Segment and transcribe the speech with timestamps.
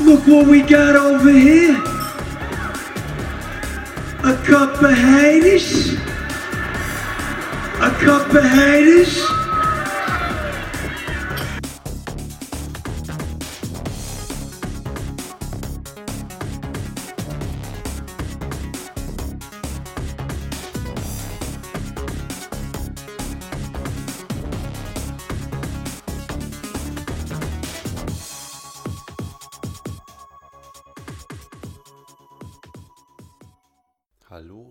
[0.00, 1.76] Look what we got over here.
[4.24, 5.94] A cup of haters.
[7.80, 9.37] A cup of haters.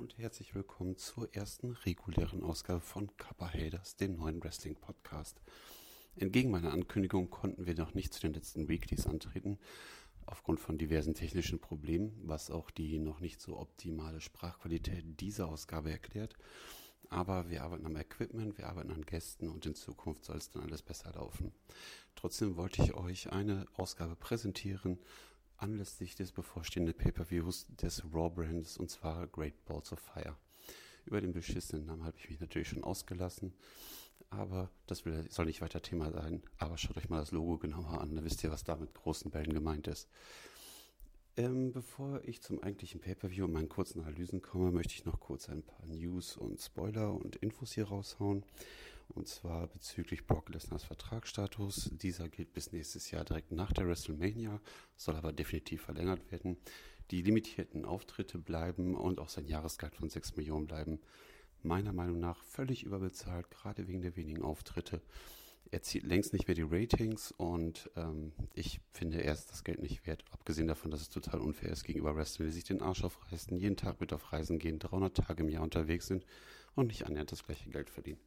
[0.07, 5.41] Und herzlich willkommen zur ersten regulären Ausgabe von Kappa Haters, dem neuen Wrestling Podcast.
[6.15, 9.59] Entgegen meiner Ankündigung konnten wir noch nicht zu den letzten Weeklies antreten,
[10.25, 15.91] aufgrund von diversen technischen Problemen, was auch die noch nicht so optimale Sprachqualität dieser Ausgabe
[15.91, 16.35] erklärt.
[17.09, 20.63] Aber wir arbeiten am Equipment, wir arbeiten an Gästen und in Zukunft soll es dann
[20.63, 21.51] alles besser laufen.
[22.15, 24.99] Trotzdem wollte ich euch eine Ausgabe präsentieren,
[25.57, 30.35] anlässlich des bevorstehenden Pay-per-Views des Raw-Brands und zwar Great Balls of Fire.
[31.05, 33.53] Über den beschissenen Namen habe ich mich natürlich schon ausgelassen,
[34.29, 36.43] aber das will, soll nicht weiter Thema sein.
[36.57, 39.31] Aber schaut euch mal das Logo genauer an, dann wisst ihr, was da mit großen
[39.31, 40.09] Bällen gemeint ist.
[41.37, 45.49] Ähm, bevor ich zum eigentlichen Pay-per-View und meinen kurzen Analysen komme, möchte ich noch kurz
[45.49, 48.43] ein paar News und Spoiler und Infos hier raushauen.
[49.09, 51.89] Und zwar bezüglich Brock Lesners Vertragsstatus.
[51.93, 54.59] Dieser gilt bis nächstes Jahr direkt nach der WrestleMania,
[54.95, 56.57] soll aber definitiv verlängert werden.
[57.11, 60.99] Die limitierten Auftritte bleiben und auch sein Jahresgehalt von 6 Millionen bleiben
[61.63, 65.01] meiner Meinung nach völlig überbezahlt, gerade wegen der wenigen Auftritte.
[65.69, 69.81] Er zieht längst nicht mehr die Ratings und ähm, ich finde, er ist das Geld
[69.81, 70.23] nicht wert.
[70.31, 73.75] Abgesehen davon, dass es total unfair ist gegenüber Wrestlern, die sich den Arsch aufreißen, jeden
[73.75, 76.25] Tag mit auf Reisen gehen, 300 Tage im Jahr unterwegs sind
[76.75, 78.19] und nicht annähernd das gleiche Geld verdienen.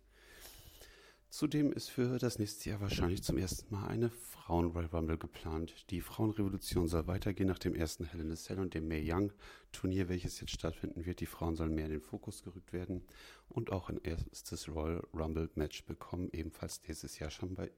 [1.31, 5.89] Zudem ist für das nächste Jahr wahrscheinlich zum ersten Mal eine Frauen-Royal Rumble geplant.
[5.91, 9.32] Die Frauenrevolution soll weitergehen nach dem ersten Hell in a Cell und dem Mae Young
[9.71, 11.21] Turnier, welches jetzt stattfinden wird.
[11.21, 13.05] Die Frauen sollen mehr in den Fokus gerückt werden
[13.49, 17.71] und auch ein erstes Royal Rumble Match bekommen, ebenfalls nächstes Jahr schon bei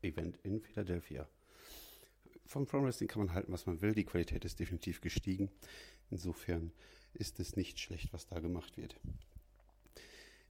[0.00, 1.28] Event in Philadelphia.
[2.46, 3.94] Vom Frauenwrestling Wrestling kann man halten, was man will.
[3.94, 5.50] Die Qualität ist definitiv gestiegen.
[6.10, 6.72] Insofern
[7.12, 8.98] ist es nicht schlecht, was da gemacht wird.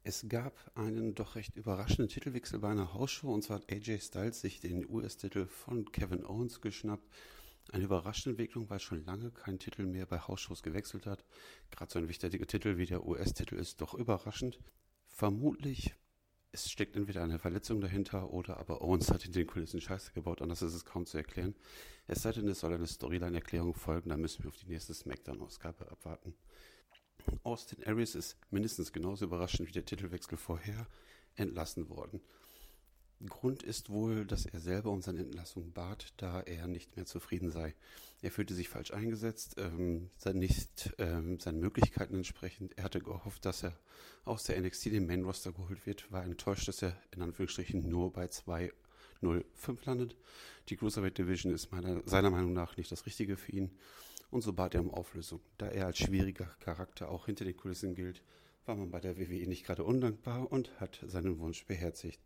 [0.09, 4.41] Es gab einen doch recht überraschenden Titelwechsel bei einer Hausshow und zwar hat AJ Styles
[4.41, 7.13] sich den US-Titel von Kevin Owens geschnappt.
[7.73, 11.25] Eine überraschende Entwicklung, weil schon lange kein Titel mehr bei Hausshows gewechselt hat.
[11.73, 14.61] Gerade so ein wichtiger Titel wie der US-Titel ist doch überraschend.
[15.09, 15.97] Vermutlich
[16.53, 20.41] es steckt entweder eine Verletzung dahinter oder aber Owens hat in den Kulissen Scheiße gebaut,
[20.41, 21.57] anders ist es kaum zu erklären.
[22.07, 25.91] Es sei denn, es soll eine Storyline-Erklärung folgen, dann müssen wir auf die nächste Smackdown-Ausgabe
[25.91, 26.37] abwarten.
[27.47, 30.89] Austin Aries ist mindestens genauso überraschend wie der Titelwechsel vorher
[31.37, 32.21] entlassen worden.
[33.29, 37.53] Grund ist wohl, dass er selber um seine Entlassung bat, da er nicht mehr zufrieden
[37.53, 37.77] sei.
[38.21, 42.77] Er fühlte sich falsch eingesetzt, ähm, nicht ähm, seinen Möglichkeiten entsprechend.
[42.77, 43.79] Er hatte gehofft, dass er
[44.25, 48.13] aus der NXT den Main Roster geholt wird, war enttäuscht, dass er in Anführungsstrichen nur
[48.13, 50.17] bei 2.05 landet.
[50.69, 53.71] Die Cruiserweight Division ist meiner, seiner Meinung nach nicht das Richtige für ihn
[54.37, 55.41] und so bat er um Auflösung.
[55.57, 58.23] Da er als schwieriger Charakter auch hinter den Kulissen gilt,
[58.67, 62.21] war man bei der WWE nicht gerade undankbar und hat seinen Wunsch beherzigt.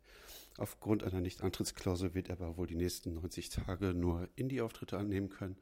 [0.57, 5.55] Aufgrund einer Nicht-Antrittsklausel wird er aber wohl die nächsten 90 Tage nur Indie-Auftritte annehmen können,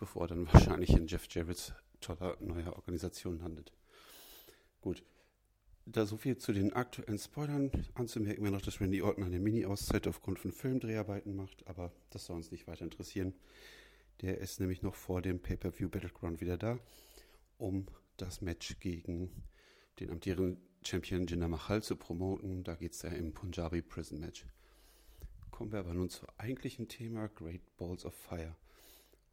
[0.00, 3.72] bevor er dann wahrscheinlich in Jeff Jarrett's toller neuer Organisation landet.
[4.80, 5.04] Gut,
[5.86, 7.70] da so viel zu den aktuellen Spoilern.
[7.94, 12.34] Anzumerken wäre noch, dass Randy Orton eine Mini-Auszeit aufgrund von Filmdreharbeiten macht, aber das soll
[12.34, 13.34] uns nicht weiter interessieren.
[14.20, 16.78] Der ist nämlich noch vor dem Pay-Per-View Battleground wieder da,
[17.58, 17.86] um
[18.16, 19.30] das Match gegen
[19.98, 22.64] den amtierenden Champion Jinder Mahal zu promoten.
[22.64, 24.46] Da geht es ja im Punjabi Prison Match.
[25.50, 28.56] Kommen wir aber nun zum eigentlichen Thema Great Balls of Fire.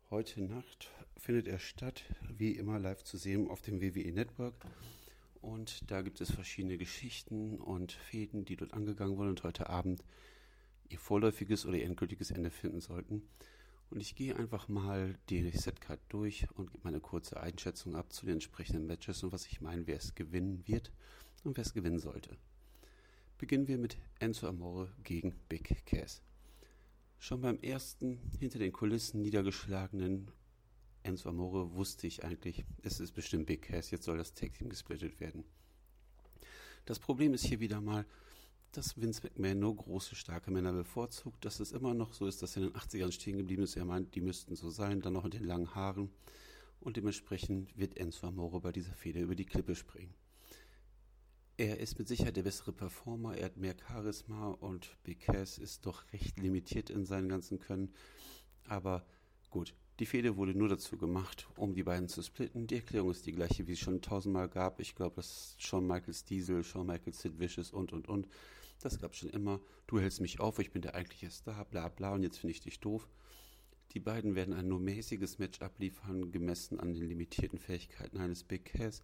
[0.10, 2.04] Heute Nacht findet er statt,
[2.36, 4.56] wie immer live zu sehen auf dem WWE Network.
[5.42, 10.04] Und da gibt es verschiedene Geschichten und Fäden, die dort angegangen wurden und heute Abend
[10.90, 13.22] ihr vorläufiges oder endgültiges Ende finden sollten.
[13.90, 18.26] Und ich gehe einfach mal die Setcard durch und gebe meine kurze Einschätzung ab zu
[18.26, 20.92] den entsprechenden Matches und was ich meine, wer es gewinnen wird
[21.44, 22.38] und wer es gewinnen sollte.
[23.40, 26.22] Beginnen wir mit Enzo Amore gegen Big Cass.
[27.18, 30.30] Schon beim ersten hinter den Kulissen niedergeschlagenen
[31.02, 34.70] Enzo Amore wusste ich eigentlich, es ist bestimmt Big Cass, jetzt soll das Tag Team
[34.70, 35.44] gesplittet werden.
[36.86, 38.06] Das Problem ist hier wieder mal,
[38.72, 42.56] dass Vince McMahon nur große, starke Männer bevorzugt, dass es immer noch so ist, dass
[42.56, 43.76] er in den 80ern stehen geblieben ist.
[43.76, 46.12] Er meint, die müssten so sein, dann noch mit den langen Haaren.
[46.80, 50.14] Und dementsprechend wird Enzo Amore bei dieser Feder über die Klippe springen.
[51.58, 55.86] Er ist mit Sicherheit der bessere Performer, er hat mehr Charisma und Big Cass ist
[55.86, 57.94] doch recht limitiert in seinen ganzen Können.
[58.64, 59.06] Aber
[59.50, 62.68] gut, Die Fehde wurde nur dazu gemacht, um die beiden zu splitten.
[62.68, 64.80] Die Erklärung ist die gleiche, wie es schon tausendmal gab.
[64.80, 68.26] Ich glaube, dass Shawn Michaels Diesel, Shawn Michaels Sid Vicious und, und, und.
[68.82, 69.60] Das gab es schon immer.
[69.88, 72.62] Du hältst mich auf, ich bin der eigentliche Star, bla, bla, und jetzt finde ich
[72.62, 73.08] dich doof.
[73.92, 78.66] Die beiden werden ein nur mäßiges Match abliefern, gemessen an den limitierten Fähigkeiten eines Big
[78.66, 79.02] Cass.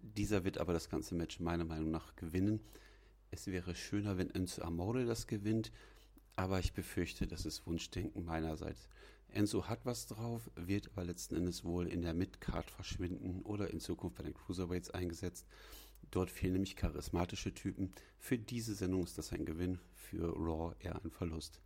[0.00, 2.60] Dieser wird aber das ganze Match meiner Meinung nach gewinnen.
[3.30, 5.72] Es wäre schöner, wenn Enzo Amore das gewinnt,
[6.36, 8.88] aber ich befürchte, das ist Wunschdenken meinerseits.
[9.30, 13.80] Enzo hat was drauf, wird aber letzten Endes wohl in der Midcard verschwinden oder in
[13.80, 15.46] Zukunft bei den Cruiserweights eingesetzt.
[16.10, 17.92] Dort fehlen nämlich charismatische Typen.
[18.18, 21.60] Für diese Sendung ist das ein Gewinn, für Raw eher ein Verlust.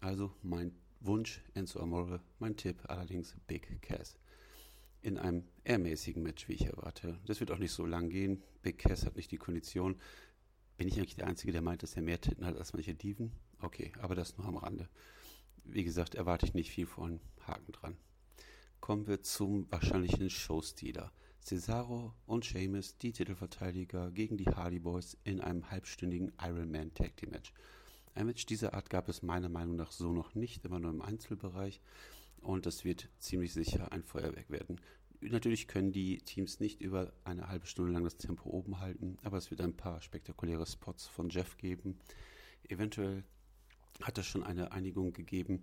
[0.00, 4.18] Also mein Wunsch Enzo Amore, mein Tipp allerdings Big Cass.
[5.02, 7.20] In einem eher mäßigen Match, wie ich erwarte.
[7.26, 8.42] Das wird auch nicht so lang gehen.
[8.62, 9.96] Big Cass hat nicht die Kondition.
[10.78, 13.32] Bin ich eigentlich der Einzige, der meint, dass er mehr Titten hat als manche Diven?
[13.60, 14.88] Okay, aber das nur am Rande
[15.64, 17.96] wie gesagt, erwarte ich nicht viel von Haken dran.
[18.80, 21.12] Kommen wir zum wahrscheinlichen Showstealer.
[21.44, 27.32] Cesaro und Sheamus, die Titelverteidiger, gegen die Hardy Boys in einem halbstündigen Ironman Tag Team
[27.32, 27.52] Match.
[28.14, 31.02] Ein Match dieser Art gab es meiner Meinung nach so noch nicht, immer nur im
[31.02, 31.82] Einzelbereich.
[32.40, 34.80] Und das wird ziemlich sicher ein Feuerwerk werden.
[35.20, 39.36] Natürlich können die Teams nicht über eine halbe Stunde lang das Tempo oben halten, aber
[39.36, 41.98] es wird ein paar spektakuläre Spots von Jeff geben.
[42.70, 43.22] Eventuell
[44.00, 45.62] hat es schon eine Einigung gegeben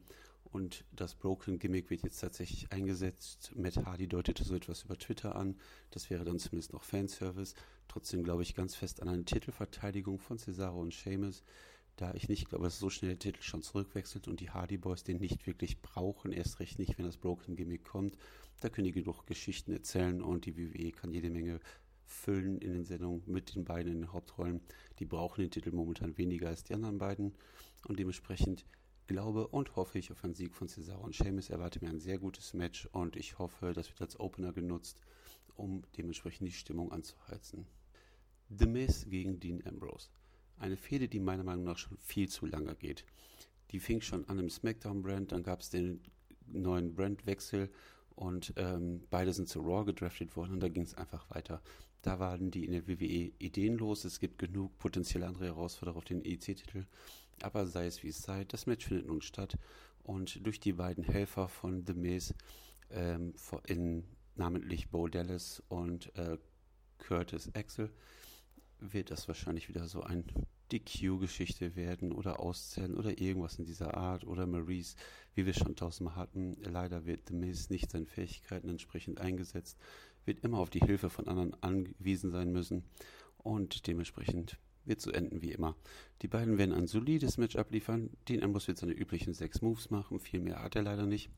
[0.51, 3.51] und das Broken Gimmick wird jetzt tatsächlich eingesetzt.
[3.55, 5.57] Matt Hardy deutete so etwas über Twitter an.
[5.91, 7.55] Das wäre dann zumindest noch Fanservice.
[7.87, 11.43] Trotzdem glaube ich ganz fest an eine Titelverteidigung von Cesaro und Sheamus,
[11.95, 15.03] da ich nicht glaube, dass so schnell der Titel schon zurückwechselt und die Hardy Boys
[15.03, 18.17] den nicht wirklich brauchen, erst recht nicht, wenn das Broken Gimmick kommt.
[18.59, 21.59] Da können die genug Geschichten erzählen und die WWE kann jede Menge
[22.05, 24.61] füllen in den Sendungen mit den beiden in den Hauptrollen.
[24.99, 27.33] Die brauchen den Titel momentan weniger als die anderen beiden.
[27.87, 28.65] Und dementsprechend
[29.07, 31.49] glaube und hoffe ich auf einen Sieg von Cesaro und Sheamus.
[31.49, 35.01] Erwarte mir ein sehr gutes Match und ich hoffe, das wird als Opener genutzt,
[35.55, 37.65] um dementsprechend die Stimmung anzuheizen.
[38.49, 40.09] The Miz gegen Dean Ambrose.
[40.57, 43.05] Eine Fehde, die meiner Meinung nach schon viel zu lange geht.
[43.71, 46.01] Die fing schon an im SmackDown-Brand, dann gab es den
[46.47, 47.69] neuen Brandwechsel
[48.15, 51.61] und ähm, beide sind zu Raw gedraftet worden und da ging es einfach weiter.
[52.01, 54.05] Da waren die in der WWE ideenlos.
[54.05, 56.85] Es gibt genug potenzielle andere Herausforderer auf den EC-Titel.
[57.43, 59.57] Aber sei es wie es sei, das Match findet nun statt.
[60.03, 62.33] Und durch die beiden Helfer von The Miz,
[62.89, 63.33] ähm,
[63.67, 64.03] in,
[64.35, 66.37] namentlich Bo Dallas und äh,
[66.97, 67.91] Curtis Axel,
[68.79, 70.25] wird das wahrscheinlich wieder so ein
[70.71, 74.95] DQ-Geschichte werden oder Auszählen oder irgendwas in dieser Art oder Maurice,
[75.35, 76.57] wie wir schon tausendmal hatten.
[76.63, 79.77] Leider wird The Miz nicht seinen Fähigkeiten entsprechend eingesetzt,
[80.25, 82.83] wird immer auf die Hilfe von anderen angewiesen sein müssen
[83.37, 85.75] und dementsprechend wird so enden wie immer.
[86.21, 88.09] Die beiden werden ein solides Match abliefern.
[88.27, 90.19] Dean Ambrose wird seine üblichen sechs Moves machen.
[90.19, 91.29] Viel mehr hat er leider nicht.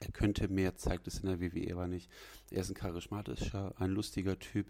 [0.00, 2.10] Er könnte mehr, zeigt es in der WWE aber nicht.
[2.50, 4.66] Er ist ein charismatischer, ein lustiger Typ,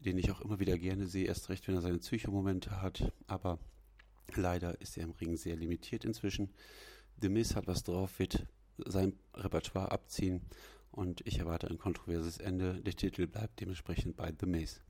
[0.00, 3.12] den ich auch immer wieder gerne sehe, erst recht, wenn er seine Psychomomente hat.
[3.26, 3.58] Aber
[4.34, 6.50] leider ist er im Ring sehr limitiert inzwischen.
[7.20, 8.46] The Miz hat was drauf, wird
[8.78, 10.40] sein Repertoire abziehen
[10.90, 12.80] und ich erwarte ein kontroverses Ende.
[12.80, 14.80] Der Titel bleibt dementsprechend bei The Miz.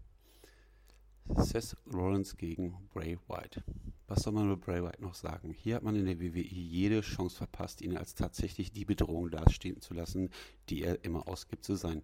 [1.27, 3.63] Seth Rollins gegen Bray Wyatt.
[4.09, 5.53] Was soll man über Bray Wyatt noch sagen?
[5.53, 9.81] Hier hat man in der WWE jede Chance verpasst, ihn als tatsächlich die Bedrohung dastehen
[9.81, 10.29] zu lassen,
[10.69, 12.03] die er immer ausgibt zu sein.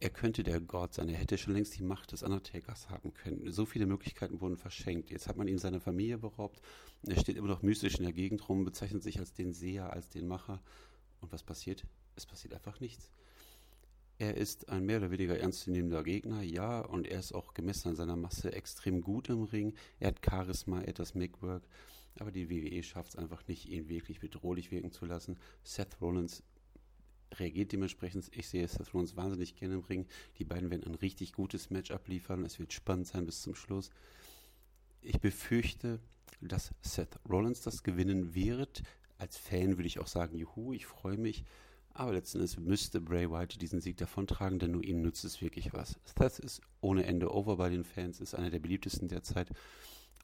[0.00, 3.52] Er könnte der Gott sein, er hätte schon längst die Macht des Undertakers haben können.
[3.52, 5.10] So viele Möglichkeiten wurden verschenkt.
[5.10, 6.62] Jetzt hat man ihn seiner Familie beraubt.
[7.06, 10.08] Er steht immer noch mystisch in der Gegend rum, bezeichnet sich als den Seher, als
[10.08, 10.62] den Macher.
[11.20, 11.84] Und was passiert?
[12.16, 13.10] Es passiert einfach nichts.
[14.18, 17.96] Er ist ein mehr oder weniger ernstzunehmender Gegner, ja, und er ist auch gemessen an
[17.96, 19.74] seiner Masse extrem gut im Ring.
[19.98, 21.66] Er hat Charisma, er hat das Mickwork,
[22.20, 25.36] aber die WWE schafft es einfach nicht, ihn wirklich bedrohlich wirken zu lassen.
[25.64, 26.44] Seth Rollins
[27.32, 28.30] reagiert dementsprechend.
[28.36, 30.06] Ich sehe Seth Rollins wahnsinnig gerne im Ring.
[30.38, 32.44] Die beiden werden ein richtig gutes Match abliefern.
[32.44, 33.90] Es wird spannend sein bis zum Schluss.
[35.02, 35.98] Ich befürchte,
[36.40, 38.82] dass Seth Rollins das gewinnen wird.
[39.18, 41.44] Als Fan würde ich auch sagen, juhu, ich freue mich.
[41.96, 45.72] Aber letzten Endes müsste Bray Wyatt diesen Sieg davontragen, denn nur ihm nützt es wirklich
[45.72, 46.00] was.
[46.18, 49.48] Seth ist ohne Ende over bei den Fans, ist einer der beliebtesten derzeit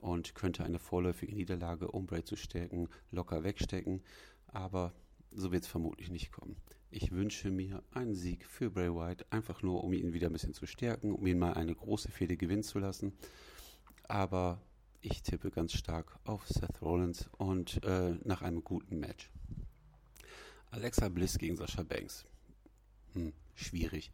[0.00, 4.02] und könnte eine vorläufige Niederlage, um Bray zu stärken, locker wegstecken.
[4.48, 4.92] Aber
[5.30, 6.56] so wird es vermutlich nicht kommen.
[6.90, 10.54] Ich wünsche mir einen Sieg für Bray Wyatt, einfach nur, um ihn wieder ein bisschen
[10.54, 13.12] zu stärken, um ihn mal eine große Fehde gewinnen zu lassen.
[14.08, 14.60] Aber
[15.00, 19.30] ich tippe ganz stark auf Seth Rollins und äh, nach einem guten Match.
[20.72, 22.24] Alexa Bliss gegen Sascha Banks.
[23.14, 24.12] Hm, schwierig.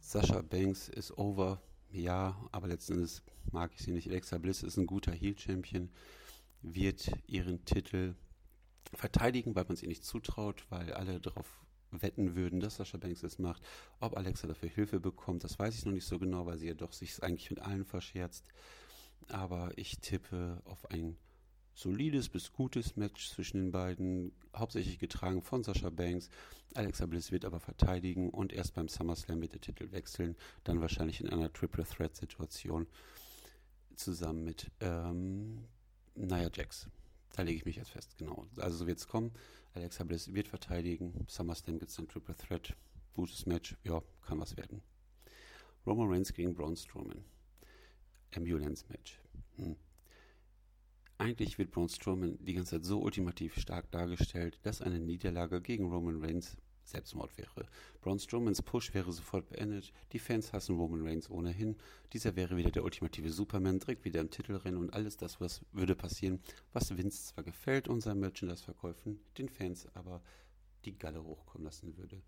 [0.00, 4.08] Sascha Banks ist over, ja, aber letzten Endes mag ich sie nicht.
[4.08, 5.90] Alexa Bliss ist ein guter Heel-Champion,
[6.62, 8.14] wird ihren Titel
[8.94, 13.22] verteidigen, weil man es ihr nicht zutraut, weil alle darauf wetten würden, dass Sascha Banks
[13.22, 13.62] es macht.
[14.00, 16.74] Ob Alexa dafür Hilfe bekommt, das weiß ich noch nicht so genau, weil sie ja
[16.74, 18.48] doch sich eigentlich mit allen verscherzt.
[19.28, 21.18] Aber ich tippe auf ein
[21.76, 26.30] solides bis gutes Match zwischen den beiden, hauptsächlich getragen von Sascha Banks.
[26.74, 31.20] Alexa Bliss wird aber verteidigen und erst beim SummerSlam wird der Titel wechseln, dann wahrscheinlich
[31.20, 32.86] in einer Triple Threat Situation
[33.94, 35.64] zusammen mit ähm,
[36.14, 36.88] Nia Jax.
[37.34, 38.46] Da lege ich mich jetzt fest, genau.
[38.56, 39.32] Also so wird es kommen.
[39.74, 41.26] Alexa Bliss wird verteidigen.
[41.28, 42.74] SummerSlam gibt es dann Triple Threat.
[43.14, 43.76] Gutes Match.
[43.84, 44.80] Ja, kann was werden.
[45.86, 47.22] Roman Reigns gegen Braun Strowman.
[48.34, 49.20] Ambulance Match.
[49.56, 49.76] Hm.
[51.26, 55.90] Eigentlich wird Braun Strowman die ganze Zeit so ultimativ stark dargestellt, dass eine Niederlage gegen
[55.90, 57.66] Roman Reigns Selbstmord wäre.
[58.00, 59.92] Braun Strowmans Push wäre sofort beendet.
[60.12, 61.74] Die Fans hassen Roman Reigns ohnehin.
[62.12, 65.96] Dieser wäre wieder der ultimative Superman, direkt wieder im Titelrennen und alles das, was würde
[65.96, 66.38] passieren,
[66.72, 70.22] was Vince zwar gefällt und sein Merchandise-Verkäufen, den Fans aber
[70.84, 72.22] die Galle hochkommen lassen würde.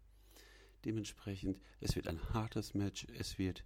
[0.85, 3.63] Dementsprechend, es wird ein hartes Match, es wird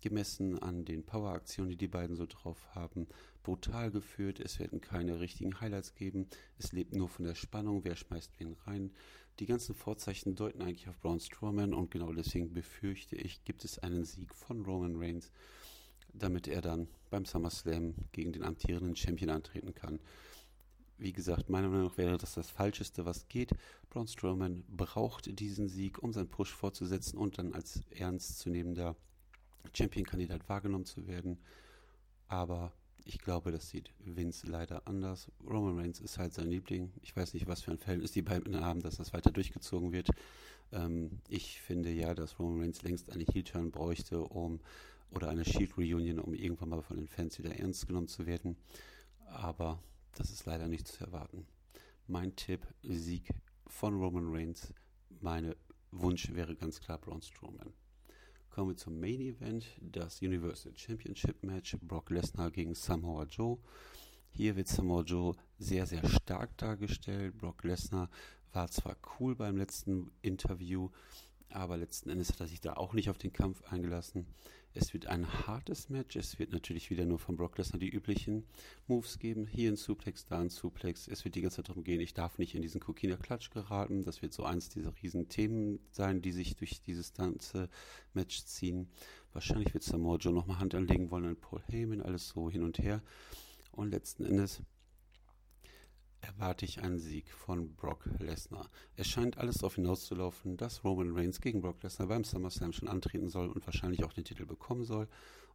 [0.00, 3.06] gemessen an den Power-Aktionen, die die beiden so drauf haben,
[3.42, 4.40] brutal geführt.
[4.40, 6.26] Es werden keine richtigen Highlights geben.
[6.58, 8.92] Es lebt nur von der Spannung, wer schmeißt wen rein.
[9.38, 13.78] Die ganzen Vorzeichen deuten eigentlich auf Braun Strowman und genau deswegen befürchte ich, gibt es
[13.78, 15.30] einen Sieg von Roman Reigns,
[16.14, 20.00] damit er dann beim SummerSlam gegen den amtierenden Champion antreten kann.
[20.98, 23.50] Wie gesagt, meiner Meinung nach wäre das das Falscheste, was geht.
[23.90, 28.96] Braun Strowman braucht diesen Sieg, um seinen Push fortzusetzen und dann als ernstzunehmender
[29.72, 31.38] Champion-Kandidat wahrgenommen zu werden.
[32.28, 32.72] Aber
[33.04, 35.30] ich glaube, das sieht Vince leider anders.
[35.48, 36.92] Roman Reigns ist halt sein Liebling.
[37.02, 40.10] Ich weiß nicht, was für ein Verhältnis die beiden haben, dass das weiter durchgezogen wird.
[40.72, 44.60] Ähm, ich finde ja, dass Roman Reigns längst eine Heel-Turn bräuchte, um
[45.10, 48.56] oder eine Shield-Reunion, um irgendwann mal von den Fans wieder ernst genommen zu werden.
[49.26, 49.80] Aber
[50.16, 51.46] das ist leider nicht zu erwarten.
[52.08, 53.30] Mein Tipp, Sieg
[53.66, 54.74] von Roman Reigns.
[55.20, 55.54] Mein
[55.92, 57.72] Wunsch wäre ganz klar Braun Strowman.
[58.56, 63.58] Kommen wir zum Main Event, das Universal Championship Match Brock Lesnar gegen Samoa Joe.
[64.30, 67.36] Hier wird Samoa Joe sehr, sehr stark dargestellt.
[67.36, 68.08] Brock Lesnar
[68.54, 70.88] war zwar cool beim letzten Interview,
[71.50, 74.26] aber letzten Endes hat er sich da auch nicht auf den Kampf eingelassen.
[74.78, 76.16] Es wird ein hartes Match.
[76.16, 78.44] Es wird natürlich wieder nur von Brock Lesnar die üblichen
[78.86, 79.46] Moves geben.
[79.46, 81.08] Hier ein Suplex, da ein Suplex.
[81.08, 84.04] Es wird die ganze Zeit darum gehen, ich darf nicht in diesen Kokiner Klatsch geraten.
[84.04, 87.70] Das wird so eins dieser riesen Themen sein, die sich durch dieses ganze
[88.12, 88.88] Match ziehen.
[89.32, 92.78] Wahrscheinlich wird Samoa Joe nochmal Hand anlegen wollen an Paul Heyman, alles so hin und
[92.78, 93.02] her.
[93.72, 94.60] Und letzten Endes
[96.26, 98.68] erwarte ich einen Sieg von Brock Lesnar.
[98.96, 103.28] Es scheint alles darauf hinauszulaufen, dass Roman Reigns gegen Brock Lesnar beim SummerSlam schon antreten
[103.28, 105.08] soll und wahrscheinlich auch den Titel bekommen soll.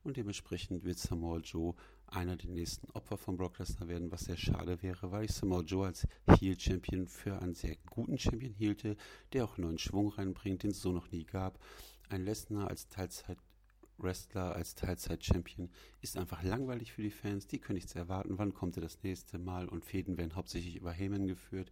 [0.04, 1.76] Und dementsprechend wird Samoa Joe
[2.08, 5.62] einer der nächsten Opfer von Brock Lesnar werden, was sehr schade wäre, weil ich Samoa
[5.62, 6.08] Joe als
[6.40, 8.96] Heel Champion für einen sehr guten Champion hielte,
[9.34, 11.60] der auch neuen Schwung reinbringt, den es so noch nie gab.
[12.10, 13.38] Ein Lesnar als Teilzeit
[14.02, 15.70] Wrestler als Teilzeit-Champion
[16.02, 17.48] ist einfach langweilig für die Fans.
[17.48, 18.38] Die können nichts erwarten.
[18.38, 19.68] Wann kommt er das nächste Mal?
[19.68, 21.72] Und Fäden werden hauptsächlich über Heyman geführt.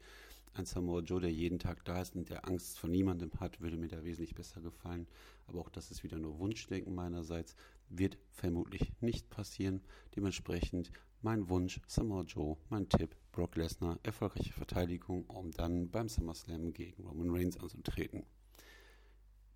[0.53, 3.77] Ein Samoa Joe, der jeden Tag da ist und der Angst vor niemandem hat, würde
[3.77, 5.07] mir da wesentlich besser gefallen.
[5.48, 7.55] Aber auch das ist wieder nur Wunschdenken meinerseits.
[7.89, 9.81] Wird vermutlich nicht passieren.
[10.15, 16.74] Dementsprechend mein Wunsch, Samoa Joe, mein Tipp, Brock Lesnar, erfolgreiche Verteidigung, um dann beim SummerSlam
[16.74, 18.24] gegen Roman Reigns anzutreten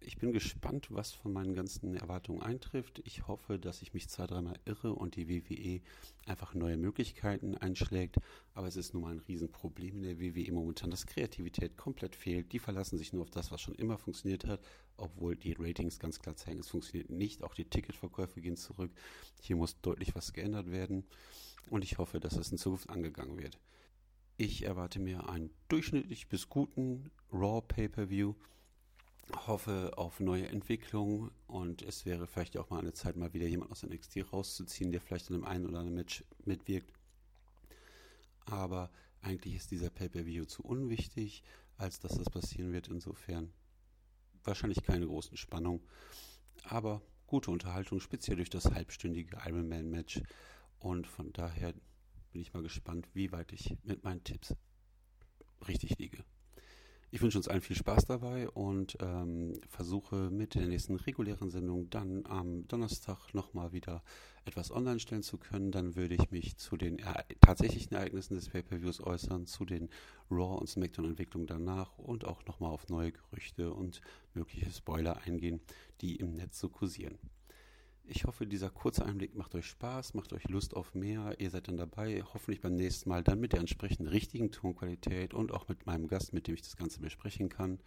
[0.06, 3.02] ich bin gespannt, was von meinen ganzen Erwartungen eintrifft.
[3.06, 5.82] Ich hoffe, dass ich mich zwei, dreimal irre und die WWE
[6.26, 8.18] einfach neue Möglichkeiten einschlägt.
[8.54, 12.52] Aber es ist nun mal ein Riesenproblem in der WWE momentan, dass Kreativität komplett fehlt.
[12.52, 14.62] Die verlassen sich nur auf das, was schon immer funktioniert hat,
[14.98, 17.44] obwohl die Ratings ganz klar zeigen, es funktioniert nicht.
[17.44, 18.92] Auch die Ticketverkäufe gehen zurück.
[19.42, 21.06] Hier muss deutlich was geändert werden.
[21.70, 23.60] Und ich hoffe, dass es in Zukunft angegangen wird.
[24.38, 28.34] Ich erwarte mir einen durchschnittlich bis guten Raw Pay-Per-View
[29.32, 33.72] hoffe auf neue Entwicklungen und es wäre vielleicht auch mal eine Zeit, mal wieder jemand
[33.72, 36.92] aus NXT rauszuziehen, der vielleicht in einem einen oder anderen Match mitwirkt.
[38.46, 41.44] Aber eigentlich ist dieser Pay-Per-View zu unwichtig,
[41.78, 42.90] als dass das passieren wird.
[42.90, 43.54] Insofern
[44.44, 45.82] wahrscheinlich keine großen Spannungen,
[46.64, 50.22] aber gute Unterhaltung, speziell durch das halbstündige Ironman-Match.
[50.80, 51.74] Und von daher
[52.32, 54.54] bin ich mal gespannt, wie weit ich mit meinen Tipps
[55.68, 56.26] richtig liege.
[57.14, 61.88] Ich wünsche uns allen viel Spaß dabei und ähm, versuche mit der nächsten regulären Sendung
[61.92, 64.02] dann am Donnerstag nochmal wieder
[64.46, 65.72] etwas online stellen zu können.
[65.72, 69.90] Dann würde ich mich zu den er tatsächlichen Ereignissen des Pay-Per-Views äußern, zu den
[70.32, 74.02] Raw- und Smackdown-Entwicklungen danach und auch nochmal auf neue Gerüchte und
[74.34, 75.62] mögliche Spoiler eingehen,
[76.02, 77.20] die im Netz so kursieren.
[78.06, 81.40] Ich hoffe, dieser kurze Einblick macht euch Spaß, macht euch Lust auf mehr.
[81.40, 85.54] Ihr seid dann dabei, hoffentlich beim nächsten Mal dann mit der entsprechenden richtigen Tonqualität und
[85.54, 87.80] auch mit meinem Gast, mit dem ich das Ganze besprechen kann.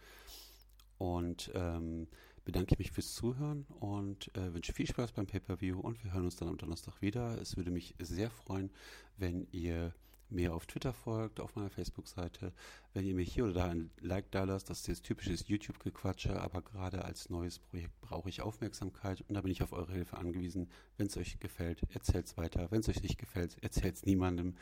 [0.97, 2.07] Und ähm,
[2.45, 6.25] bedanke ich mich fürs Zuhören und äh, wünsche viel Spaß beim Pay-Per-View und wir hören
[6.25, 7.39] uns dann am Donnerstag wieder.
[7.39, 8.71] Es würde mich sehr freuen,
[9.17, 9.93] wenn ihr
[10.29, 12.53] mir auf Twitter folgt, auf meiner Facebook-Seite,
[12.93, 16.39] wenn ihr mir hier oder da ein Like da lasst, das ist jetzt typisches YouTube-Gequatsche,
[16.41, 20.17] aber gerade als neues Projekt brauche ich Aufmerksamkeit und da bin ich auf eure Hilfe
[20.17, 20.69] angewiesen.
[20.97, 22.71] Wenn es euch gefällt, erzählt es weiter.
[22.71, 24.55] Wenn es euch nicht gefällt, erzählt es niemandem.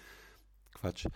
[0.74, 1.08] Quatsch.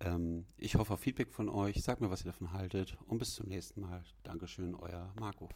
[0.00, 1.82] Ähm, ich hoffe auf Feedback von euch.
[1.82, 4.02] Sagt mir, was ihr davon haltet und bis zum nächsten Mal.
[4.22, 5.48] Dankeschön, euer Marco.